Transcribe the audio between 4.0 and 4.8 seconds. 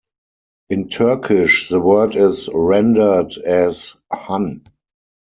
"han".